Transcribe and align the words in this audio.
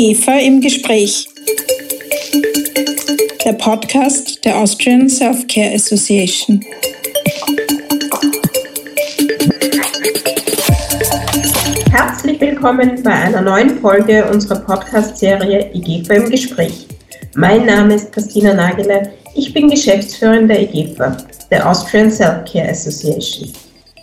IGEFA 0.00 0.38
im 0.38 0.62
Gespräch. 0.62 1.28
Der 3.44 3.52
Podcast 3.52 4.42
der 4.46 4.56
Austrian 4.56 5.10
Self-Care 5.10 5.74
Association. 5.74 6.64
Herzlich 11.90 12.40
willkommen 12.40 13.02
bei 13.02 13.10
einer 13.10 13.42
neuen 13.42 13.78
Folge 13.78 14.24
unserer 14.30 14.60
Podcast-Serie 14.60 15.70
IGEFA 15.74 16.14
im 16.14 16.30
Gespräch. 16.30 16.86
Mein 17.34 17.66
Name 17.66 17.96
ist 17.96 18.10
Christina 18.10 18.54
Nagele. 18.54 19.12
Ich 19.34 19.52
bin 19.52 19.68
Geschäftsführerin 19.68 20.48
der 20.48 20.62
IGEFA, 20.62 21.14
der 21.50 21.68
Austrian 21.68 22.10
Self-Care 22.10 22.70
Association. 22.70 23.52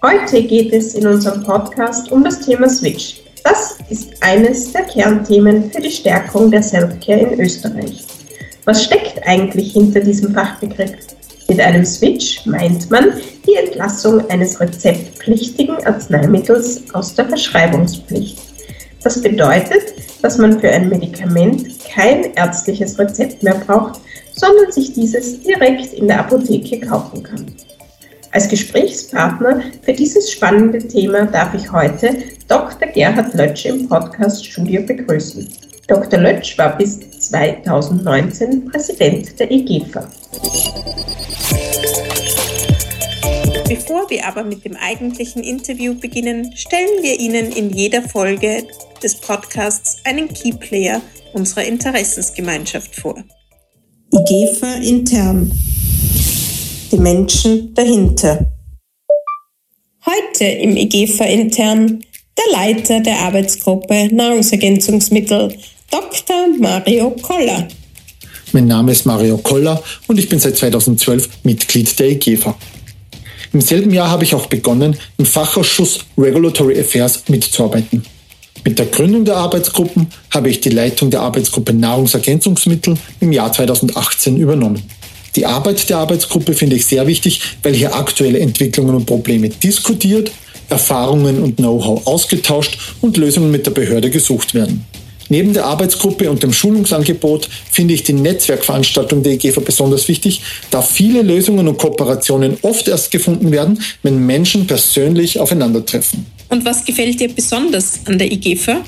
Heute 0.03 0.43
geht 0.43 0.71
es 0.73 0.93
in 0.93 1.07
unserem 1.07 1.43
Podcast 1.43 2.11
um 2.11 2.23
das 2.23 2.41
Thema 2.41 2.69
Switch. 2.69 3.26
Das 3.47 3.77
ist 3.89 4.21
eines 4.21 4.73
der 4.73 4.81
Kernthemen 4.83 5.71
für 5.71 5.79
die 5.79 5.89
Stärkung 5.89 6.51
der 6.51 6.61
Self-Care 6.61 7.31
in 7.31 7.39
Österreich. 7.39 8.05
Was 8.65 8.83
steckt 8.83 9.25
eigentlich 9.25 9.71
hinter 9.71 10.01
diesem 10.01 10.33
Fachbegriff? 10.33 10.91
Mit 11.47 11.61
einem 11.61 11.85
Switch 11.85 12.45
meint 12.45 12.91
man 12.91 13.13
die 13.47 13.55
Entlassung 13.55 14.29
eines 14.29 14.59
rezeptpflichtigen 14.59 15.77
Arzneimittels 15.85 16.93
aus 16.93 17.15
der 17.15 17.29
Verschreibungspflicht. 17.29 18.37
Das 19.01 19.21
bedeutet, 19.21 19.93
dass 20.21 20.37
man 20.37 20.59
für 20.59 20.69
ein 20.69 20.89
Medikament 20.89 21.67
kein 21.89 22.33
ärztliches 22.33 22.99
Rezept 22.99 23.43
mehr 23.43 23.61
braucht, 23.65 24.01
sondern 24.33 24.73
sich 24.73 24.91
dieses 24.91 25.39
direkt 25.39 25.93
in 25.93 26.09
der 26.09 26.19
Apotheke 26.19 26.85
kaufen 26.85 27.23
kann. 27.23 27.45
Als 28.37 28.49
Gesprächspartner 28.49 29.63
für 29.81 29.93
dieses 29.93 30.31
spannende 30.31 30.77
Thema 30.77 31.25
darf 31.25 31.55
ich 31.55 31.71
heute 31.71 32.17
Dr. 32.47 32.87
Gerhard 32.89 33.33
Lötsch 33.33 33.65
im 33.65 33.89
Podcast-Studio 33.89 34.83
begrüßen. 34.83 35.49
Dr. 35.87 36.19
Lötsch 36.19 36.55
war 36.55 36.77
bis 36.77 36.99
2019 36.99 38.65
Präsident 38.65 39.39
der 39.39 39.49
EGFA. 39.49 40.07
Bevor 43.67 44.07
wir 44.11 44.27
aber 44.27 44.43
mit 44.43 44.63
dem 44.63 44.75
eigentlichen 44.75 45.41
Interview 45.41 45.95
beginnen, 45.95 46.55
stellen 46.55 47.01
wir 47.01 47.19
Ihnen 47.19 47.51
in 47.51 47.71
jeder 47.71 48.03
Folge 48.03 48.67
des 49.01 49.15
Podcasts 49.15 49.97
einen 50.03 50.31
Keyplayer 50.31 51.01
unserer 51.33 51.63
Interessensgemeinschaft 51.63 52.97
vor. 52.97 53.15
IGEFA 54.13 54.75
intern 54.83 55.51
die 56.91 56.97
Menschen 56.97 57.73
dahinter. 57.73 58.45
Heute 60.05 60.45
im 60.45 60.77
EGFA 60.77 61.25
intern 61.25 62.03
der 62.37 62.51
Leiter 62.51 62.99
der 63.01 63.19
Arbeitsgruppe 63.19 64.09
Nahrungsergänzungsmittel, 64.13 65.55
Dr. 65.91 66.47
Mario 66.59 67.11
Koller. 67.21 67.67
Mein 68.53 68.67
Name 68.67 68.91
ist 68.91 69.05
Mario 69.05 69.37
Koller 69.37 69.81
und 70.07 70.17
ich 70.19 70.29
bin 70.29 70.39
seit 70.39 70.55
2012 70.55 71.29
Mitglied 71.43 71.99
der 71.99 72.11
EGFA. 72.11 72.55
Im 73.53 73.61
selben 73.61 73.93
Jahr 73.93 74.09
habe 74.09 74.23
ich 74.23 74.35
auch 74.35 74.47
begonnen, 74.47 74.95
im 75.17 75.25
Fachausschuss 75.25 76.05
Regulatory 76.17 76.79
Affairs 76.79 77.23
mitzuarbeiten. 77.27 78.03
Mit 78.63 78.79
der 78.79 78.87
Gründung 78.87 79.23
der 79.25 79.37
Arbeitsgruppen 79.37 80.07
habe 80.33 80.49
ich 80.49 80.59
die 80.59 80.69
Leitung 80.69 81.09
der 81.09 81.21
Arbeitsgruppe 81.21 81.73
Nahrungsergänzungsmittel 81.73 82.97
im 83.19 83.31
Jahr 83.31 83.51
2018 83.51 84.37
übernommen. 84.37 84.83
Die 85.37 85.45
Arbeit 85.45 85.87
der 85.87 85.99
Arbeitsgruppe 85.99 86.53
finde 86.53 86.75
ich 86.77 86.87
sehr 86.87 87.05
wichtig, 87.05 87.41
weil 87.61 87.75
hier 87.75 87.95
aktuelle 87.95 88.39
Entwicklungen 88.39 88.95
und 88.95 89.05
Probleme 89.05 89.49
diskutiert, 89.49 90.31
Erfahrungen 90.67 91.43
und 91.43 91.57
Know-how 91.57 92.07
ausgetauscht 92.07 92.79
und 93.01 93.17
Lösungen 93.17 93.51
mit 93.51 93.67
der 93.67 93.71
Behörde 93.71 94.09
gesucht 94.09 94.55
werden. 94.55 94.83
Neben 95.29 95.53
der 95.53 95.65
Arbeitsgruppe 95.65 96.31
und 96.31 96.41
dem 96.41 96.53
Schulungsangebot 96.53 97.49
finde 97.71 97.93
ich 97.93 98.01
die 98.03 98.13
Netzwerkveranstaltung 98.13 99.21
der 99.21 99.33
EGFA 99.33 99.61
besonders 99.61 100.07
wichtig, 100.07 100.41
da 100.71 100.81
viele 100.81 101.21
Lösungen 101.21 101.67
und 101.67 101.77
Kooperationen 101.77 102.57
oft 102.63 102.87
erst 102.87 103.11
gefunden 103.11 103.51
werden, 103.51 103.79
wenn 104.01 104.25
Menschen 104.25 104.65
persönlich 104.65 105.39
aufeinandertreffen. 105.39 106.25
Und 106.49 106.65
was 106.65 106.83
gefällt 106.83 107.19
dir 107.19 107.29
besonders 107.29 107.99
an 108.05 108.17
der 108.17 108.31
IGFA? 108.31 108.83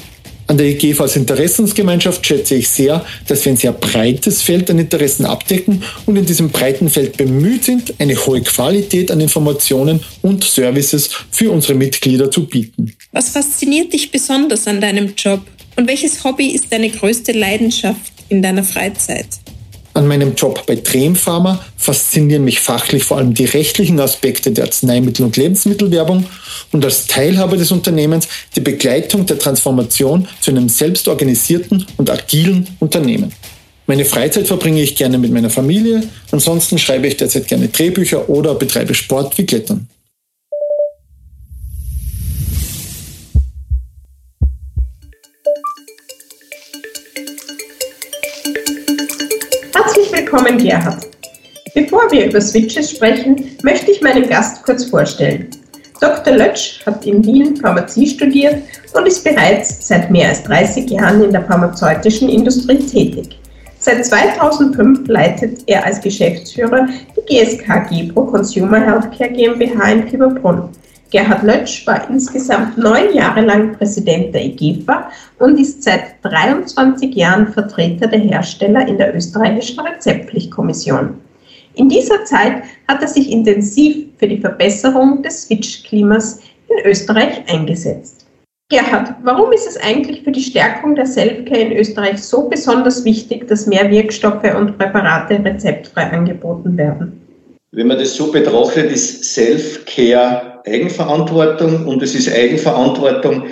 An 0.50 0.58
der 0.58 0.66
IGF 0.66 1.00
als 1.00 1.16
Interessensgemeinschaft 1.16 2.26
schätze 2.26 2.56
ich 2.56 2.70
sehr, 2.70 3.06
dass 3.28 3.46
wir 3.46 3.52
ein 3.52 3.58
sehr 3.58 3.72
breites 3.72 4.42
Feld 4.42 4.72
an 4.72 4.80
Interessen 4.80 5.26
abdecken 5.26 5.84
und 6.08 6.16
in 6.16 6.26
diesem 6.26 6.50
breiten 6.50 6.90
Feld 6.90 7.18
bemüht 7.18 7.66
sind, 7.66 7.94
eine 8.00 8.16
hohe 8.16 8.42
Qualität 8.42 9.12
an 9.12 9.22
Informationen 9.22 10.00
und 10.24 10.44
Services 10.44 11.12
für 11.30 11.52
unsere 11.52 11.76
Mitglieder 11.76 12.32
zu 12.32 12.48
bieten. 12.48 12.96
Was 13.12 13.30
fasziniert 13.30 13.94
dich 13.94 14.10
besonders 14.10 14.66
an 14.66 14.82
deinem 14.82 15.14
Job 15.16 15.42
und 15.76 15.88
welches 15.88 16.24
Hobby 16.24 16.48
ist 16.48 16.72
deine 16.72 16.90
größte 16.90 17.32
Leidenschaft 17.32 18.12
in 18.30 18.42
deiner 18.42 18.64
Freizeit? 18.64 19.28
An 19.94 20.08
meinem 20.08 20.36
Job 20.36 20.66
bei 20.66 20.76
Trem 20.76 21.16
Pharma 21.16 21.64
faszinieren 21.76 22.44
mich 22.44 22.60
fachlich 22.60 23.04
vor 23.04 23.18
allem 23.18 23.34
die 23.34 23.46
rechtlichen 23.46 24.00
Aspekte 24.00 24.52
der 24.52 24.66
Arzneimittel- 24.66 25.26
und 25.26 25.36
Lebensmittelwerbung 25.36 26.26
und 26.72 26.86
als 26.86 27.08
Teilhaber 27.08 27.58
des 27.58 27.72
Unternehmens 27.72 28.28
die 28.56 28.62
Begleitung 28.62 29.26
der 29.26 29.40
Transformation 29.40 30.28
zu 30.42 30.52
einem 30.52 30.70
selbstorganisierten 30.70 31.86
und 31.98 32.10
agilen 32.10 32.68
Unternehmen. 32.80 33.34
Meine 33.88 34.06
Freizeit 34.06 34.48
verbringe 34.48 34.84
ich 34.84 34.96
gerne 34.96 35.18
mit 35.18 35.32
meiner 35.32 35.50
Familie, 35.50 36.04
ansonsten 36.30 36.78
schreibe 36.78 37.08
ich 37.08 37.18
derzeit 37.18 37.48
gerne 37.48 37.70
Drehbücher 37.70 38.30
oder 38.30 38.54
betreibe 38.54 38.94
Sport 38.94 39.36
wie 39.40 39.48
Klettern. 39.48 39.88
Willkommen, 50.12 50.58
Gerhard. 50.58 51.08
Bevor 51.74 52.12
wir 52.12 52.26
über 52.26 52.42
Switches 52.42 52.92
sprechen, 52.92 53.58
möchte 53.64 53.92
ich 53.92 54.02
meinen 54.02 54.28
Gast 54.28 54.62
kurz 54.64 54.84
vorstellen. 54.84 55.50
Dr. 56.02 56.34
Lötsch 56.34 56.86
hat 56.86 57.06
in 57.06 57.26
Wien 57.26 57.56
Pharmazie 57.56 58.08
studiert 58.08 58.58
und 58.94 59.08
ist 59.08 59.24
bereits 59.24 59.88
seit 59.88 60.12
mehr 60.12 60.30
als 60.30 60.44
30 60.44 60.90
Jahren 60.90 61.24
in 61.24 61.32
der 61.32 61.46
pharmazeutischen 61.46 62.28
Industrie 62.28 62.80
tätig. 62.80 63.40
Seit 63.80 64.06
2005 64.06 65.08
leitet 65.08 65.62
er 65.68 65.86
als 65.86 66.02
Geschäftsführer 66.02 66.88
die 67.16 67.34
GSK 67.34 67.90
Gebro 67.90 68.26
Consumer 68.26 68.82
Healthcare 68.82 69.32
GmbH 69.32 69.92
in 69.92 70.10
Fieberbrunn. 70.10 70.70
Gerhard 71.12 71.42
Lötsch 71.42 71.88
war 71.88 72.08
insgesamt 72.08 72.78
neun 72.78 73.14
Jahre 73.14 73.42
lang 73.42 73.76
Präsident 73.76 74.34
der 74.36 74.46
IGEFA 74.46 75.10
und 75.40 75.60
ist 75.60 75.82
seit 75.82 76.24
23 76.24 77.16
Jahren 77.16 77.48
Vertreter 77.48 78.08
der 78.08 78.20
Hersteller 78.20 78.88
in 78.88 79.00
der 79.00 79.16
österreichischen 79.16 79.80
Rezeptpflichtkommission. 79.80 81.20
In 81.74 81.90
dieser 81.90 82.26
Zeit 82.26 82.64
hat 82.88 83.02
er 83.02 83.08
sich 83.08 83.32
intensiv 83.32 84.08
für 84.18 84.28
die 84.28 84.40
Verbesserung 84.40 85.24
des 85.24 85.44
Switch-Klimas 85.44 86.42
in 86.68 86.86
Österreich 86.86 87.42
eingesetzt. 87.52 88.28
Gerhard, 88.70 89.16
warum 89.24 89.52
ist 89.52 89.68
es 89.68 89.78
eigentlich 89.78 90.22
für 90.22 90.32
die 90.32 90.44
Stärkung 90.44 90.94
der 90.94 91.08
Selfcare 91.08 91.62
in 91.62 91.72
Österreich 91.72 92.22
so 92.22 92.48
besonders 92.48 93.04
wichtig, 93.04 93.48
dass 93.48 93.66
mehr 93.66 93.90
Wirkstoffe 93.90 94.54
und 94.56 94.78
Präparate 94.78 95.44
rezeptfrei 95.44 96.04
angeboten 96.12 96.78
werden? 96.78 97.29
Wenn 97.72 97.88
man 97.88 98.00
das 98.00 98.16
so 98.16 98.32
betrachtet, 98.32 98.92
ist 98.92 99.24
Self-Care 99.26 100.64
Eigenverantwortung 100.66 101.86
und 101.88 102.02
es 102.02 102.16
ist 102.16 102.32
Eigenverantwortung 102.32 103.44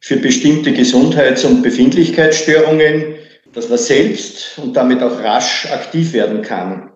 für 0.00 0.16
bestimmte 0.16 0.72
Gesundheits- 0.72 1.44
und 1.44 1.62
Befindlichkeitsstörungen, 1.62 3.16
dass 3.52 3.68
man 3.68 3.78
selbst 3.78 4.58
und 4.58 4.76
damit 4.76 5.02
auch 5.02 5.22
rasch 5.22 5.66
aktiv 5.70 6.12
werden 6.12 6.42
kann. 6.42 6.90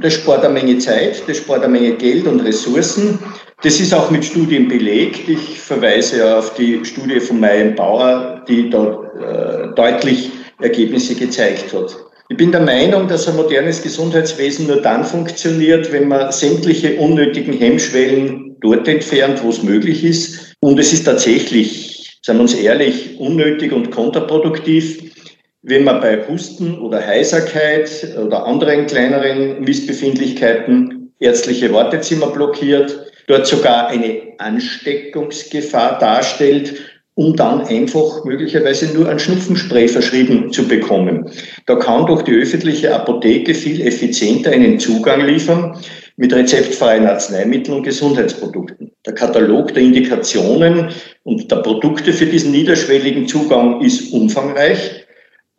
Das 0.00 0.14
spart 0.14 0.44
eine 0.44 0.54
Menge 0.54 0.78
Zeit, 0.78 1.22
das 1.26 1.38
spart 1.38 1.62
eine 1.62 1.72
Menge 1.72 1.92
Geld 1.92 2.26
und 2.26 2.40
Ressourcen. 2.40 3.18
Das 3.62 3.80
ist 3.80 3.94
auch 3.94 4.10
mit 4.10 4.24
Studien 4.24 4.68
belegt. 4.68 5.28
Ich 5.28 5.58
verweise 5.58 6.36
auf 6.36 6.54
die 6.54 6.84
Studie 6.84 7.20
von 7.20 7.40
Mayen 7.40 7.74
Bauer, 7.74 8.44
die 8.48 8.70
dort 8.70 9.14
äh, 9.16 9.74
deutlich 9.74 10.30
Ergebnisse 10.60 11.14
gezeigt 11.14 11.72
hat. 11.72 11.96
Ich 12.30 12.36
bin 12.36 12.52
der 12.52 12.60
Meinung, 12.60 13.08
dass 13.08 13.26
ein 13.26 13.36
modernes 13.36 13.82
Gesundheitswesen 13.82 14.66
nur 14.66 14.82
dann 14.82 15.02
funktioniert, 15.02 15.90
wenn 15.92 16.08
man 16.08 16.30
sämtliche 16.30 16.96
unnötigen 16.96 17.54
Hemmschwellen 17.54 18.54
dort 18.60 18.86
entfernt, 18.86 19.42
wo 19.42 19.48
es 19.48 19.62
möglich 19.62 20.04
ist. 20.04 20.54
Und 20.60 20.78
es 20.78 20.92
ist 20.92 21.04
tatsächlich, 21.04 22.20
seien 22.22 22.36
wir 22.36 22.42
uns 22.42 22.52
ehrlich, 22.52 23.18
unnötig 23.18 23.72
und 23.72 23.90
kontraproduktiv, 23.90 25.14
wenn 25.62 25.84
man 25.84 26.02
bei 26.02 26.28
Husten 26.28 26.78
oder 26.78 27.04
Heiserkeit 27.04 28.14
oder 28.22 28.44
anderen 28.44 28.86
kleineren 28.86 29.62
Missbefindlichkeiten 29.62 31.14
ärztliche 31.20 31.72
Wartezimmer 31.72 32.26
blockiert, 32.26 33.10
dort 33.26 33.46
sogar 33.46 33.88
eine 33.88 34.34
Ansteckungsgefahr 34.36 35.98
darstellt 35.98 36.74
um 37.18 37.34
dann 37.34 37.62
einfach 37.62 38.24
möglicherweise 38.24 38.94
nur 38.96 39.08
ein 39.08 39.18
Schnupfenspray 39.18 39.88
verschrieben 39.88 40.52
zu 40.52 40.68
bekommen. 40.68 41.28
Da 41.66 41.74
kann 41.74 42.06
doch 42.06 42.22
die 42.22 42.30
öffentliche 42.30 42.94
Apotheke 42.94 43.54
viel 43.54 43.80
effizienter 43.84 44.52
einen 44.52 44.78
Zugang 44.78 45.26
liefern 45.26 45.76
mit 46.16 46.32
rezeptfreien 46.32 47.08
Arzneimitteln 47.08 47.78
und 47.78 47.82
Gesundheitsprodukten. 47.82 48.92
Der 49.04 49.14
Katalog 49.14 49.74
der 49.74 49.82
Indikationen 49.82 50.90
und 51.24 51.50
der 51.50 51.56
Produkte 51.56 52.12
für 52.12 52.26
diesen 52.26 52.52
niederschwelligen 52.52 53.26
Zugang 53.26 53.80
ist 53.80 54.12
umfangreich. 54.12 55.07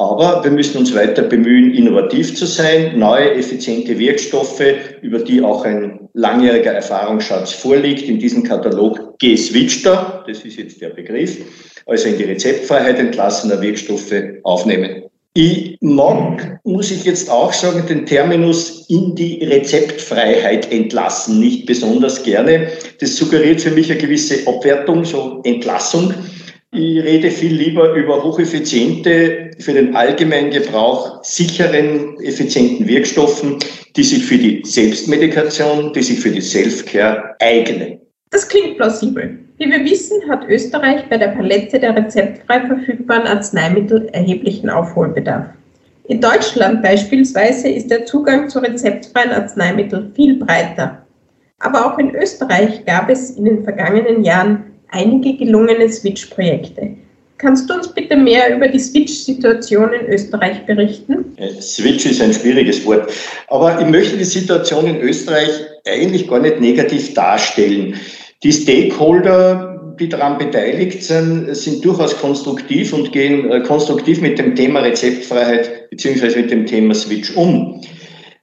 Aber 0.02 0.42
wir 0.46 0.52
müssen 0.52 0.78
uns 0.78 0.96
weiter 0.96 1.24
bemühen, 1.24 1.74
innovativ 1.74 2.34
zu 2.34 2.46
sein, 2.46 2.98
neue, 2.98 3.34
effiziente 3.34 4.00
Wirkstoffe, 4.00 4.64
über 5.02 5.20
die 5.20 5.42
auch 5.42 5.66
ein 5.66 6.08
langjähriger 6.14 6.72
Erfahrungsschatz 6.72 7.52
vorliegt, 7.52 8.04
in 8.04 8.18
diesen 8.18 8.44
Katalog 8.44 9.20
geswitchter, 9.20 10.24
das 10.26 10.40
ist 10.46 10.58
jetzt 10.58 10.80
der 10.82 10.92
Begriff, 10.92 11.38
also 11.86 12.08
in 12.08 12.18
die 12.18 12.24
Rezeptfreiheit 12.24 12.98
entlassener 12.98 13.62
Wirkstoffe 13.62 14.14
aufnehmen. 14.44 15.04
Ich 15.34 15.78
mag, 15.82 16.60
muss 16.64 16.92
ich 16.92 17.04
jetzt 17.04 17.30
auch 17.30 17.52
sagen, 17.52 17.86
den 17.88 18.06
Terminus 18.06 18.90
in 18.90 19.16
die 19.16 19.44
Rezeptfreiheit 19.44 20.72
entlassen 20.72 21.40
nicht 21.40 21.66
besonders 21.66 22.24
gerne. 22.24 22.70
Das 23.00 23.18
suggeriert 23.18 23.62
für 23.62 23.72
mich 23.72 23.92
eine 23.92 24.00
gewisse 24.00 24.48
Abwertung, 24.48 25.04
so 25.04 25.42
Entlassung. 25.44 26.14
Ich 26.72 27.04
rede 27.04 27.32
viel 27.32 27.56
lieber 27.56 27.94
über 27.96 28.24
hocheffiziente, 28.24 29.50
für 29.60 29.74
den 29.74 29.96
allgemeinen 29.96 30.52
Gebrauch 30.52 31.24
sicheren, 31.24 32.16
effizienten 32.22 32.88
Wirkstoffen, 32.88 33.58
die 33.96 34.04
sich 34.04 34.24
für 34.24 34.38
die 34.38 34.62
Selbstmedikation, 34.64 35.92
die 35.94 36.04
sich 36.04 36.20
für 36.20 36.30
die 36.30 36.42
Self-Care 36.42 37.36
eignen. 37.40 38.00
Das 38.30 38.48
klingt 38.48 38.78
plausibel. 38.78 39.40
Wie 39.58 39.66
wir 39.66 39.84
wissen, 39.84 40.18
hat 40.30 40.48
Österreich 40.48 41.02
bei 41.10 41.18
der 41.18 41.30
Palette 41.30 41.80
der 41.80 41.96
rezeptfrei 41.96 42.62
verfügbaren 42.68 43.26
Arzneimittel 43.26 44.08
erheblichen 44.14 44.70
Aufholbedarf. 44.70 45.48
In 46.08 46.22
Deutschland 46.22 46.84
beispielsweise 46.84 47.68
ist 47.68 47.90
der 47.90 48.06
Zugang 48.06 48.48
zu 48.48 48.60
rezeptfreien 48.60 49.32
Arzneimitteln 49.32 50.14
viel 50.16 50.36
breiter. 50.36 51.04
Aber 51.60 51.86
auch 51.86 51.98
in 51.98 52.16
Österreich 52.16 52.86
gab 52.86 53.10
es 53.10 53.32
in 53.32 53.46
den 53.46 53.64
vergangenen 53.64 54.24
Jahren 54.24 54.69
einige 54.92 55.38
gelungene 55.38 55.90
Switch-Projekte. 55.90 56.96
Kannst 57.38 57.70
du 57.70 57.74
uns 57.74 57.88
bitte 57.94 58.18
mehr 58.18 58.54
über 58.54 58.68
die 58.68 58.80
Switch-Situation 58.80 59.94
in 59.94 60.08
Österreich 60.08 60.66
berichten? 60.66 61.38
Äh, 61.38 61.62
Switch 61.62 62.06
ist 62.06 62.22
ein 62.22 62.34
schwieriges 62.34 62.86
Wort. 62.86 63.10
Aber 63.48 63.80
ich 63.80 63.88
möchte 63.88 64.18
die 64.18 64.26
Situation 64.26 64.88
in 64.88 65.00
Österreich 65.00 65.50
eigentlich 65.88 66.28
gar 66.28 66.40
nicht 66.40 66.60
negativ 66.60 67.14
darstellen. 67.14 67.96
Die 68.44 68.52
Stakeholder, 68.52 69.96
die 69.98 70.10
daran 70.10 70.38
beteiligt 70.38 71.02
sind, 71.02 71.56
sind 71.56 71.84
durchaus 71.86 72.18
konstruktiv 72.18 72.92
und 72.92 73.14
gehen 73.14 73.50
äh, 73.50 73.62
konstruktiv 73.62 74.20
mit 74.20 74.38
dem 74.38 74.54
Thema 74.54 74.82
Rezeptfreiheit 74.82 75.90
beziehungsweise 75.90 76.40
mit 76.40 76.52
dem 76.52 76.66
Thema 76.66 76.94
Switch 76.94 77.36
um. 77.38 77.82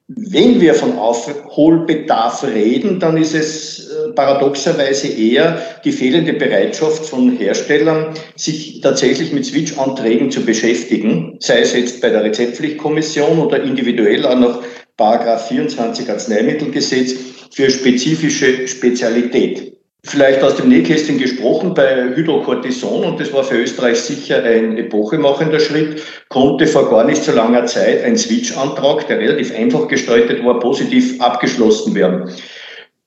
Wenn 0.08 0.60
wir 0.60 0.74
von 0.74 0.98
Aufholbedarf 0.98 2.44
reden, 2.44 3.00
dann 3.00 3.16
ist 3.16 3.34
es 3.34 3.88
äh, 3.88 4.12
paradoxerweise 4.12 5.08
eher 5.08 5.60
die 5.84 5.90
fehlende 5.90 6.32
Bereitschaft 6.32 7.06
von 7.06 7.36
Herstellern, 7.36 8.14
sich 8.36 8.80
tatsächlich 8.80 9.32
mit 9.32 9.46
Switch-Anträgen 9.46 10.30
zu 10.30 10.44
beschäftigen, 10.44 11.38
sei 11.40 11.62
es 11.62 11.74
jetzt 11.74 12.00
bei 12.00 12.10
der 12.10 12.22
Rezeptpflichtkommission 12.22 13.40
oder 13.40 13.60
individuell 13.60 14.24
auch 14.26 14.38
noch 14.38 14.62
Paragraph 14.96 15.48
24 15.48 16.08
Arzneimittelgesetz 16.08 17.14
für 17.50 17.68
spezifische 17.68 18.68
Spezialität. 18.68 19.75
Vielleicht 20.08 20.40
aus 20.44 20.54
dem 20.54 20.68
Nähkästchen 20.68 21.18
gesprochen, 21.18 21.74
bei 21.74 22.14
Hydrocortison, 22.14 23.02
und 23.02 23.18
das 23.18 23.32
war 23.32 23.42
für 23.42 23.56
Österreich 23.56 23.98
sicher 23.98 24.40
ein 24.42 24.78
epochemachender 24.78 25.58
Schritt, 25.58 26.00
konnte 26.28 26.68
vor 26.68 26.88
gar 26.88 27.04
nicht 27.04 27.24
so 27.24 27.32
langer 27.32 27.66
Zeit 27.66 28.04
ein 28.04 28.16
Switch-Antrag, 28.16 29.08
der 29.08 29.18
relativ 29.18 29.52
einfach 29.56 29.88
gestaltet 29.88 30.44
war, 30.44 30.60
positiv 30.60 31.20
abgeschlossen 31.20 31.96
werden. 31.96 32.30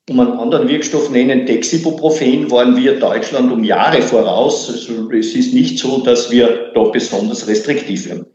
Um 0.10 0.20
einen 0.20 0.34
anderen 0.34 0.68
Wirkstoff 0.68 1.10
nennen, 1.10 1.46
Dexibuprofen, 1.46 2.52
waren 2.52 2.76
wir 2.76 3.00
Deutschland 3.00 3.50
um 3.50 3.64
Jahre 3.64 4.02
voraus. 4.02 4.70
Also 4.70 5.10
es 5.12 5.36
ist 5.36 5.54
nicht 5.54 5.80
so, 5.80 6.00
dass 6.00 6.30
wir 6.32 6.72
da 6.74 6.84
besonders 6.84 7.48
restriktiv 7.48 8.10
werden. 8.10 8.26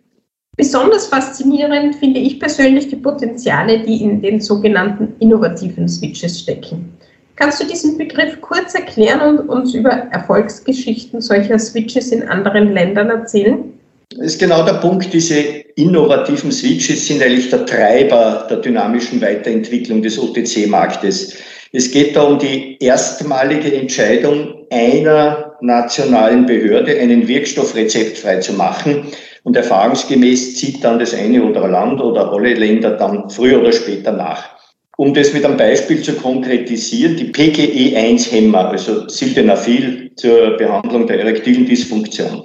Besonders 0.57 1.09
faszinierend 1.09 1.97
finde 1.97 2.21
ich 2.21 2.41
persönlich 2.41 2.89
die 2.89 2.97
Potenziale, 2.97 3.81
die 3.81 4.03
in 4.03 4.23
den 4.23 4.41
sogenannten 4.41 5.17
innovativen 5.19 5.87
Switches 5.87 6.41
stecken. 6.41 6.97
Kannst 7.37 7.61
du 7.61 7.67
diesen 7.67 7.99
Begriff 7.99 8.41
kurz 8.41 8.75
erklären 8.75 9.39
und 9.39 9.49
uns 9.49 9.75
über 9.75 9.91
Erfolgsgeschichten 9.91 11.21
solcher 11.21 11.59
Switches 11.59 12.13
in 12.13 12.23
anderen 12.29 12.73
Ländern 12.73 13.11
erzählen? 13.11 13.73
Das 14.11 14.27
ist 14.27 14.39
genau 14.39 14.65
der 14.65 14.75
Punkt. 14.75 15.13
Diese 15.13 15.41
innovativen 15.77 16.53
Switches 16.53 17.07
sind 17.07 17.23
eigentlich 17.23 17.51
der 17.51 17.67
Treiber 17.67 18.47
der 18.49 18.59
dynamischen 18.59 19.21
Weiterentwicklung 19.21 20.03
des 20.03 20.19
OTC-Marktes. 20.19 21.37
Es 21.73 21.91
geht 21.91 22.15
da 22.15 22.23
um 22.23 22.39
die 22.39 22.77
erstmalige 22.79 23.75
Entscheidung 23.75 24.67
einer 24.71 25.57
nationalen 25.61 26.47
Behörde, 26.47 26.97
einen 26.97 27.27
Wirkstoff 27.27 27.75
rezeptfrei 27.75 28.39
zu 28.39 28.53
machen. 28.53 29.09
Und 29.43 29.57
erfahrungsgemäß 29.57 30.57
zieht 30.57 30.85
dann 30.85 31.01
das 31.01 31.13
eine 31.13 31.43
oder 31.43 31.69
Land 31.69 32.01
oder 32.01 32.33
alle 32.33 32.55
Länder 32.55 32.93
dann 32.93 33.29
früher 33.29 33.61
oder 33.61 33.73
später 33.73 34.13
nach. 34.13 34.54
Um 34.97 35.13
das 35.13 35.33
mit 35.33 35.45
einem 35.45 35.57
Beispiel 35.57 36.03
zu 36.03 36.15
konkretisieren, 36.15 37.17
die 37.17 37.33
PGE1-Hämmer, 37.33 38.69
also 38.69 39.09
Sildenafil 39.09 40.13
zur 40.17 40.57
Behandlung 40.57 41.07
der 41.07 41.21
erektilen 41.21 41.67
Dysfunktion. 41.67 42.45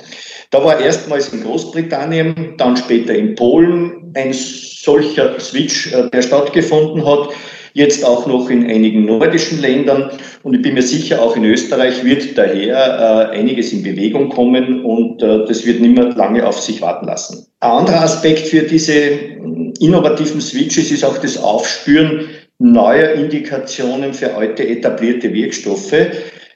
Da 0.51 0.63
war 0.63 0.79
erstmals 0.79 1.31
in 1.31 1.43
Großbritannien, 1.43 2.55
dann 2.57 2.75
später 2.75 3.13
in 3.13 3.35
Polen 3.35 4.11
ein 4.15 4.33
solcher 4.33 5.39
Switch, 5.39 5.93
äh, 5.93 6.09
der 6.09 6.23
stattgefunden 6.23 7.05
hat. 7.05 7.29
Jetzt 7.73 8.03
auch 8.03 8.25
noch 8.25 8.49
in 8.49 8.65
einigen 8.65 9.05
nordischen 9.05 9.61
Ländern. 9.61 10.09
Und 10.41 10.55
ich 10.55 10.61
bin 10.63 10.73
mir 10.73 10.81
sicher, 10.81 11.21
auch 11.21 11.35
in 11.35 11.45
Österreich 11.45 12.03
wird 12.03 12.35
daher 12.35 13.29
äh, 13.31 13.37
einiges 13.37 13.71
in 13.71 13.83
Bewegung 13.83 14.29
kommen 14.29 14.83
und 14.83 15.21
äh, 15.21 15.45
das 15.45 15.67
wird 15.67 15.81
mehr 15.81 16.15
lange 16.15 16.45
auf 16.47 16.59
sich 16.59 16.81
warten 16.81 17.05
lassen. 17.05 17.45
Ein 17.59 17.71
anderer 17.71 18.01
Aspekt 18.01 18.47
für 18.47 18.63
diese 18.63 18.93
innovativen 19.79 20.41
Switches 20.41 20.89
ist 20.89 21.05
auch 21.05 21.17
das 21.19 21.37
Aufspüren 21.37 22.27
neuer 22.59 23.13
Indikationen 23.13 24.13
für 24.13 24.35
alte 24.35 24.67
etablierte 24.67 25.33
Wirkstoffe. 25.33 25.95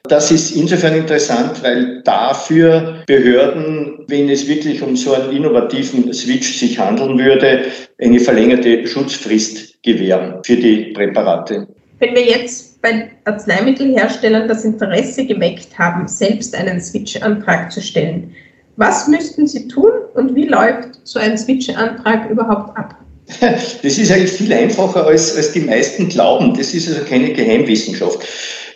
Das 0.04 0.32
ist 0.32 0.52
insofern 0.52 0.96
interessant, 0.96 1.64
weil 1.64 2.02
dafür 2.04 3.04
Behörden, 3.08 4.04
wenn 4.10 4.30
es 4.30 4.48
wirklich 4.48 4.82
um 4.82 4.98
so 4.98 5.14
einen 5.14 5.32
innovativen 5.32 6.14
Switch 6.14 6.60
sich 6.60 6.78
handeln 6.78 7.18
würde, 7.18 7.62
eine 8.02 8.20
verlängerte 8.20 8.86
Schutzfrist 8.86 9.82
gewähren 9.82 10.44
für 10.44 10.58
die 10.58 10.92
Präparate. 10.94 11.68
Wenn 12.00 12.16
wir 12.16 12.26
jetzt 12.26 12.82
bei 12.82 13.12
Arzneimittelherstellern 13.24 14.50
das 14.50 14.66
Interesse 14.66 15.26
geweckt 15.26 15.80
haben, 15.80 16.06
selbst 16.10 16.54
einen 16.54 16.82
Switch-Antrag 16.82 17.72
zu 17.72 17.82
stellen, 17.82 18.36
was 18.76 19.08
müssten 19.08 19.48
sie 19.48 19.70
tun 19.70 19.92
und 20.16 20.36
wie 20.36 20.48
läuft 20.48 21.00
so 21.06 21.18
ein 21.18 21.38
Switch-Antrag 21.38 22.30
überhaupt 22.30 22.78
ab? 22.78 22.98
Das 23.40 23.98
ist 23.98 24.12
eigentlich 24.12 24.32
viel 24.32 24.54
einfacher, 24.54 25.06
als, 25.06 25.36
als 25.36 25.52
die 25.52 25.62
meisten 25.62 26.10
glauben. 26.10 26.54
Das 26.56 26.74
ist 26.74 26.88
also 26.88 27.04
keine 27.06 27.34
Geheimwissenschaft. 27.34 28.20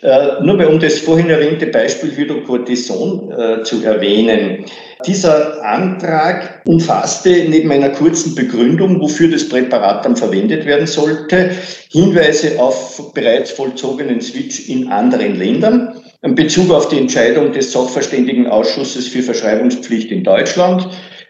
Äh, 0.02 0.44
nur 0.44 0.56
mal 0.56 0.66
um 0.66 0.78
das 0.78 0.98
vorhin 0.98 1.28
erwähnte 1.28 1.66
Beispiel 1.66 2.14
Hydrocortison 2.14 3.32
äh, 3.32 3.62
zu 3.64 3.82
erwähnen. 3.82 4.64
Dieser 5.06 5.64
Antrag 5.64 6.62
umfasste 6.66 7.30
neben 7.48 7.70
einer 7.72 7.90
kurzen 7.90 8.34
Begründung, 8.34 9.00
wofür 9.00 9.28
das 9.28 9.48
Präparat 9.48 10.04
dann 10.04 10.16
verwendet 10.16 10.66
werden 10.66 10.86
sollte, 10.86 11.50
Hinweise 11.90 12.60
auf 12.60 13.12
bereits 13.12 13.50
vollzogenen 13.52 14.20
Switch 14.20 14.68
in 14.68 14.88
anderen 14.88 15.36
Ländern, 15.36 16.00
in 16.22 16.34
Bezug 16.34 16.72
auf 16.72 16.88
die 16.88 16.98
Entscheidung 16.98 17.52
des 17.52 17.72
Sachverständigenausschusses 17.72 19.08
für 19.08 19.22
Verschreibungspflicht 19.22 20.10
in 20.10 20.24
Deutschland, 20.24 20.88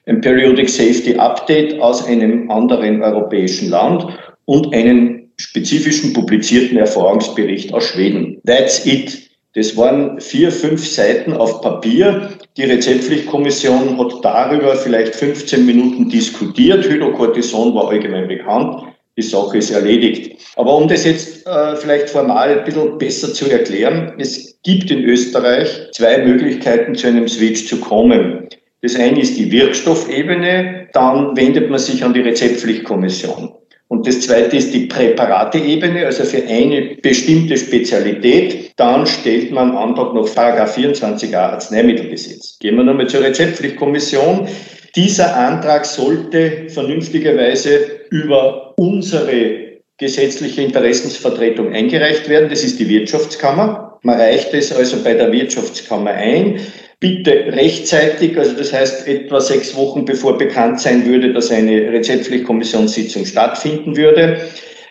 ein 0.08 0.20
Periodic 0.22 0.68
Safety 0.68 1.16
Update 1.16 1.78
aus 1.80 2.06
einem 2.06 2.50
anderen 2.50 3.02
europäischen 3.02 3.70
Land 3.70 4.06
und 4.46 4.74
einen 4.74 5.30
spezifischen 5.36 6.12
publizierten 6.14 6.78
Erfahrungsbericht 6.78 7.72
aus 7.72 7.84
Schweden. 7.84 8.40
That's 8.46 8.84
it. 8.86 9.28
Das 9.54 9.76
waren 9.76 10.20
vier, 10.20 10.50
fünf 10.50 10.86
Seiten 10.86 11.32
auf 11.32 11.60
Papier. 11.60 12.30
Die 12.56 12.64
Rezeptpflichtkommission 12.64 13.98
hat 13.98 14.14
darüber 14.22 14.76
vielleicht 14.76 15.14
15 15.14 15.64
Minuten 15.64 16.08
diskutiert. 16.08 16.84
Hydrocortison 16.88 17.74
war 17.74 17.88
allgemein 17.88 18.28
bekannt. 18.28 18.82
Die 19.16 19.22
Sache 19.22 19.58
ist 19.58 19.70
erledigt. 19.70 20.40
Aber 20.56 20.76
um 20.76 20.86
das 20.86 21.04
jetzt 21.04 21.46
äh, 21.46 21.76
vielleicht 21.76 22.08
formal 22.08 22.58
ein 22.58 22.64
bisschen 22.64 22.98
besser 22.98 23.32
zu 23.34 23.50
erklären, 23.50 24.12
es 24.18 24.58
gibt 24.62 24.90
in 24.90 25.02
Österreich 25.04 25.68
zwei 25.92 26.18
Möglichkeiten, 26.18 26.94
zu 26.94 27.08
einem 27.08 27.26
Switch 27.26 27.66
zu 27.66 27.80
kommen. 27.80 28.48
Das 28.80 28.94
eine 28.96 29.20
ist 29.20 29.36
die 29.36 29.50
Wirkstoffebene, 29.50 30.88
dann 30.92 31.36
wendet 31.36 31.68
man 31.68 31.78
sich 31.78 32.04
an 32.04 32.14
die 32.14 32.20
Rezeptpflichtkommission. 32.20 33.52
Und 33.88 34.06
das 34.06 34.20
zweite 34.20 34.56
ist 34.56 34.72
die 34.74 34.86
Präparateebene, 34.86 36.04
also 36.04 36.24
für 36.24 36.46
eine 36.46 36.96
bestimmte 37.02 37.56
Spezialität. 37.56 38.72
Dann 38.76 39.06
stellt 39.06 39.50
man 39.50 39.76
Antrag 39.76 40.14
nach 40.14 40.32
Paragraph 40.34 40.76
24a 40.76 41.34
Arzneimittelgesetz. 41.34 42.58
Gehen 42.60 42.76
wir 42.76 42.84
nochmal 42.84 43.08
zur 43.08 43.22
Rezeptpflichtkommission. 43.22 44.46
Dieser 44.94 45.34
Antrag 45.36 45.86
sollte 45.86 46.68
vernünftigerweise 46.68 47.80
über 48.10 48.74
unsere 48.76 49.68
gesetzliche 49.96 50.62
Interessensvertretung 50.62 51.72
eingereicht 51.72 52.28
werden. 52.28 52.50
Das 52.50 52.62
ist 52.62 52.78
die 52.78 52.88
Wirtschaftskammer. 52.88 53.98
Man 54.02 54.20
reicht 54.20 54.54
es 54.54 54.70
also 54.70 55.02
bei 55.02 55.14
der 55.14 55.32
Wirtschaftskammer 55.32 56.10
ein. 56.10 56.60
Bitte 57.00 57.52
rechtzeitig, 57.52 58.36
also 58.36 58.56
das 58.56 58.72
heißt 58.72 59.06
etwa 59.06 59.40
sechs 59.40 59.74
Wochen 59.76 60.04
bevor 60.04 60.36
bekannt 60.36 60.80
sein 60.80 61.06
würde, 61.06 61.32
dass 61.32 61.50
eine 61.50 61.92
Rezeptpflichtkommissionssitzung 61.92 63.24
stattfinden 63.24 63.96
würde, 63.96 64.38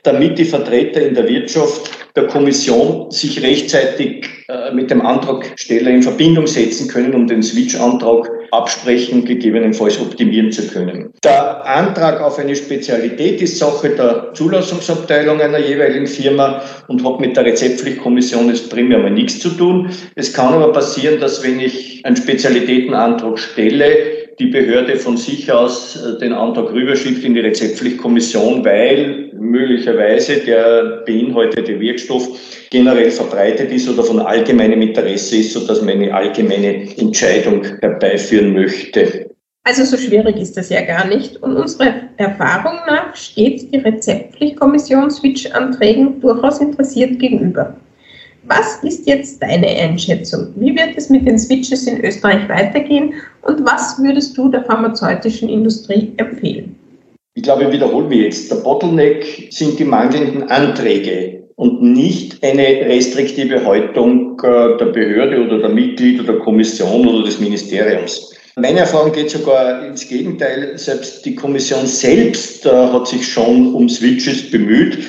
damit 0.04 0.38
die 0.38 0.46
Vertreter 0.46 1.06
in 1.06 1.16
der 1.16 1.28
Wirtschaft 1.28 1.92
der 2.16 2.28
Kommission 2.28 3.12
sich 3.12 3.42
rechtzeitig 3.42 4.28
äh, 4.48 4.74
mit 4.74 4.90
dem 4.90 5.02
Antragsteller 5.02 5.92
in 5.92 6.02
Verbindung 6.02 6.48
setzen 6.48 6.88
können, 6.88 7.14
um 7.14 7.28
den 7.28 7.44
Switch-Antrag 7.44 8.30
absprechen, 8.52 9.26
gegebenenfalls 9.26 10.00
optimieren 10.00 10.52
zu 10.52 10.68
können. 10.68 11.14
Der 11.24 11.66
Antrag 11.66 12.22
auf 12.22 12.40
eine 12.40 12.56
Spezialität 12.56 13.42
ist 13.42 13.58
Sache 13.58 13.90
der 13.90 14.34
Zulassungsabteilung 14.34 15.42
einer 15.42 15.60
jeweiligen 15.60 16.08
Firma 16.08 16.62
und 16.88 17.04
hat 17.04 17.20
mit 17.20 17.36
der 17.36 17.46
Rezeptpflichtkommission 17.46 18.50
jetzt 18.50 18.70
primär 18.70 19.00
mal 19.00 19.12
nichts 19.12 19.40
zu 19.40 19.50
tun. 19.50 19.90
Es 20.16 20.34
kann 20.34 20.54
aber 20.54 20.72
passieren, 20.72 21.20
dass 21.20 21.44
wenn 21.44 21.60
ich 21.60 22.06
einen 22.06 22.16
Spezialitätenantrag 22.16 23.40
stelle, 23.40 24.27
die 24.40 24.48
Behörde 24.48 24.98
von 24.98 25.18
sich 25.18 25.52
aus 25.52 25.96
äh, 25.96 26.20
den 26.20 26.34
Antrag 26.34 26.72
rüberschickt 26.72 27.24
in 27.24 27.34
die 27.34 27.40
Rezeptpflichtkommission, 27.40 28.64
weil 28.64 29.32
möglicherweise 29.34 30.38
der 30.38 31.04
beinhaltete 31.06 31.80
Wirkstoff 31.80 32.28
generell 32.70 33.10
verbreitet 33.10 33.72
ist 33.72 33.90
oder 33.90 34.04
von 34.04 34.20
allgemeinem 34.20 34.82
Interesse 34.82 35.38
ist, 35.38 35.54
sodass 35.54 35.82
man 35.82 35.96
eine 35.96 36.14
allgemeine 36.14 36.98
Entscheidung 36.98 37.64
herbeiführen 37.82 38.54
möchte. 38.54 39.32
Also 39.64 39.84
so 39.84 39.98
schwierig 39.98 40.38
ist 40.38 40.56
das 40.56 40.70
ja 40.70 40.82
gar 40.82 41.08
nicht. 41.08 41.38
Und 41.38 41.58
unserer 41.58 41.94
Erfahrung 42.18 42.80
nach 42.88 43.16
steht 43.16 43.74
die 43.74 43.80
Rezeptpflichtkommission 43.80 45.12
Switch-Anträgen 45.12 46.22
durchaus 46.22 46.62
interessiert 46.62 47.20
gegenüber. 47.20 47.76
Was 48.48 48.82
ist 48.82 49.06
jetzt 49.08 49.42
deine 49.42 49.68
Einschätzung? 49.68 50.54
Wie 50.56 50.74
wird 50.74 50.96
es 50.96 51.10
mit 51.10 51.28
den 51.28 51.38
Switches 51.38 51.86
in 51.86 52.04
Österreich 52.04 52.48
weitergehen 52.48 53.14
und 53.42 53.66
was 53.66 54.02
würdest 54.02 54.38
du 54.38 54.50
der 54.50 54.64
pharmazeutischen 54.64 55.50
Industrie 55.50 56.14
empfehlen? 56.16 56.76
Ich 57.34 57.44
glaube, 57.44 57.66
ich 57.66 57.72
wiederhole 57.74 58.08
mich 58.08 58.22
jetzt. 58.22 58.50
Der 58.50 58.58
Bottleneck 58.58 59.50
sind 59.52 59.78
die 59.78 59.84
mangelnden 59.84 60.44
Anträge 60.44 61.44
und 61.56 61.82
nicht 61.82 62.42
eine 62.42 62.64
restriktive 62.64 63.66
Haltung 63.66 64.40
äh, 64.42 64.78
der 64.78 64.86
Behörde 64.86 65.44
oder 65.44 65.60
der 65.60 65.70
Mitglieder 65.70 66.24
der 66.24 66.40
Kommission 66.40 67.08
oder 67.08 67.26
des 67.26 67.40
Ministeriums. 67.40 68.34
Meine 68.56 68.80
Erfahrung 68.80 69.12
geht 69.12 69.30
sogar 69.30 69.86
ins 69.86 70.08
Gegenteil. 70.08 70.78
Selbst 70.78 71.26
die 71.26 71.36
Kommission 71.36 71.86
selbst 71.86 72.66
äh, 72.66 72.70
hat 72.70 73.08
sich 73.08 73.28
schon 73.28 73.74
um 73.74 73.90
Switches 73.90 74.50
bemüht. 74.50 75.00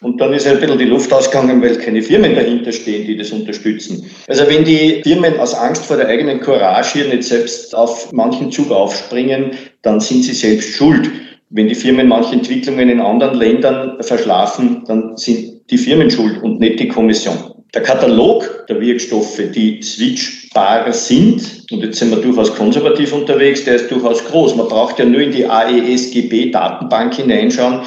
Und 0.00 0.20
dann 0.20 0.32
ist 0.32 0.46
ein 0.46 0.60
bisschen 0.60 0.78
die 0.78 0.84
Luft 0.84 1.12
ausgegangen, 1.12 1.60
weil 1.60 1.76
keine 1.76 2.02
Firmen 2.02 2.34
dahinter 2.34 2.70
stehen, 2.70 3.06
die 3.06 3.16
das 3.16 3.32
unterstützen. 3.32 4.08
Also 4.28 4.46
wenn 4.46 4.64
die 4.64 5.00
Firmen 5.02 5.38
aus 5.40 5.54
Angst 5.54 5.86
vor 5.86 5.96
der 5.96 6.06
eigenen 6.06 6.40
Courage 6.40 6.98
hier 6.98 7.08
nicht 7.08 7.24
selbst 7.24 7.74
auf 7.74 8.12
manchen 8.12 8.52
Zug 8.52 8.70
aufspringen, 8.70 9.52
dann 9.82 9.98
sind 9.98 10.22
sie 10.22 10.34
selbst 10.34 10.76
schuld. 10.76 11.10
Wenn 11.50 11.66
die 11.66 11.74
Firmen 11.74 12.08
manche 12.08 12.34
Entwicklungen 12.34 12.88
in 12.90 13.00
anderen 13.00 13.36
Ländern 13.36 14.00
verschlafen, 14.02 14.84
dann 14.86 15.16
sind 15.16 15.62
die 15.70 15.78
Firmen 15.78 16.10
schuld 16.10 16.42
und 16.42 16.60
nicht 16.60 16.78
die 16.78 16.88
Kommission. 16.88 17.36
Der 17.74 17.82
Katalog 17.82 18.66
der 18.68 18.80
Wirkstoffe, 18.80 19.40
die 19.54 19.82
switchbar 19.82 20.90
sind, 20.92 21.66
und 21.70 21.82
jetzt 21.82 21.98
sind 21.98 22.10
wir 22.10 22.18
durchaus 22.18 22.54
konservativ 22.54 23.12
unterwegs, 23.12 23.64
der 23.64 23.76
ist 23.76 23.90
durchaus 23.90 24.24
groß. 24.24 24.56
Man 24.56 24.68
braucht 24.68 24.98
ja 24.98 25.04
nur 25.04 25.20
in 25.20 25.32
die 25.32 25.44
AESGB-Datenbank 25.44 27.14
hineinschauen, 27.14 27.80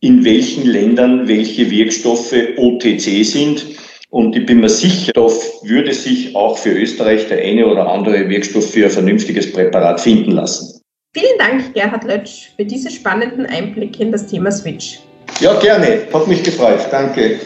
in 0.00 0.24
welchen 0.24 0.66
Ländern 0.66 1.26
welche 1.26 1.70
Wirkstoffe 1.70 2.34
OTC 2.56 3.24
sind. 3.24 3.66
Und 4.10 4.34
ich 4.36 4.46
bin 4.46 4.60
mir 4.60 4.68
sicher, 4.68 5.12
da 5.12 5.26
würde 5.62 5.92
sich 5.92 6.34
auch 6.34 6.56
für 6.56 6.70
Österreich 6.70 7.28
der 7.28 7.42
eine 7.42 7.66
oder 7.66 7.86
andere 7.88 8.28
Wirkstoff 8.28 8.70
für 8.70 8.84
ein 8.84 8.90
vernünftiges 8.90 9.52
Präparat 9.52 10.00
finden 10.00 10.32
lassen. 10.32 10.80
Vielen 11.14 11.38
Dank, 11.38 11.74
Gerhard 11.74 12.04
Lötsch, 12.04 12.50
für 12.56 12.64
diese 12.64 12.90
spannenden 12.90 13.46
Einblicke 13.46 14.02
in 14.02 14.12
das 14.12 14.26
Thema 14.26 14.50
Switch. 14.50 15.00
Ja, 15.40 15.58
gerne. 15.58 16.06
Hat 16.12 16.28
mich 16.28 16.42
gefreut. 16.42 16.80
Danke. 16.90 17.40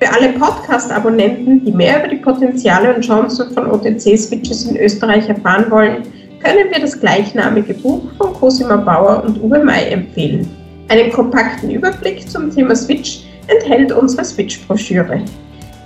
Für 0.00 0.12
alle 0.12 0.32
Podcast-Abonnenten, 0.34 1.64
die 1.64 1.72
mehr 1.72 1.98
über 2.00 2.08
die 2.08 2.16
Potenziale 2.16 2.94
und 2.94 3.02
Chancen 3.02 3.50
von 3.52 3.70
OTC-Switches 3.70 4.66
in 4.66 4.76
Österreich 4.76 5.28
erfahren 5.28 5.70
wollen, 5.70 6.02
können 6.42 6.70
wir 6.70 6.80
das 6.80 6.98
gleichnamige 6.98 7.74
Buch 7.74 8.02
von 8.18 8.32
Cosima 8.34 8.76
Bauer 8.76 9.24
und 9.24 9.42
Uwe 9.42 9.58
May 9.64 9.88
empfehlen. 9.90 10.48
Einen 10.88 11.10
kompakten 11.10 11.70
Überblick 11.70 12.28
zum 12.30 12.54
Thema 12.54 12.76
Switch 12.76 13.24
enthält 13.48 13.92
unsere 13.92 14.24
Switch-Broschüre. 14.24 15.20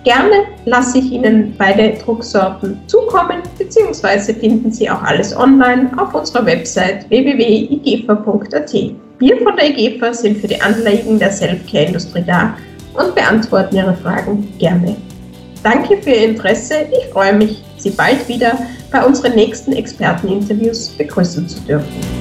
Gerne 0.04 0.44
lasse 0.64 0.98
ich 0.98 1.12
Ihnen 1.12 1.54
beide 1.58 1.94
Drucksorten 1.98 2.80
zukommen, 2.86 3.42
beziehungsweise 3.58 4.34
finden 4.34 4.72
Sie 4.72 4.88
auch 4.88 5.02
alles 5.02 5.36
online 5.36 5.90
auf 5.98 6.14
unserer 6.14 6.44
Website 6.46 7.08
www.igefa.at. 7.10 8.74
Wir 9.18 9.36
von 9.42 9.56
der 9.56 9.68
IGEFA 9.70 10.14
sind 10.14 10.38
für 10.38 10.48
die 10.48 10.60
Anliegen 10.60 11.18
der 11.18 11.30
Selfcare-Industrie 11.30 12.24
da 12.26 12.56
und 12.94 13.14
beantworten 13.14 13.76
Ihre 13.76 13.94
Fragen 13.94 14.52
gerne. 14.58 14.96
Danke 15.62 15.98
für 15.98 16.10
Ihr 16.10 16.28
Interesse. 16.28 16.86
Ich 16.90 17.12
freue 17.12 17.34
mich, 17.34 17.62
Sie 17.76 17.90
bald 17.90 18.26
wieder 18.28 18.58
bei 18.90 19.04
unseren 19.04 19.34
nächsten 19.34 19.72
Experteninterviews 19.72 20.88
begrüßen 20.90 21.46
zu 21.46 21.60
dürfen. 21.60 22.19